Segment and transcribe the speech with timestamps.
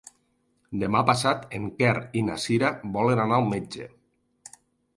[0.83, 3.91] Demà passat en Quer i na Cira volen anar al metge.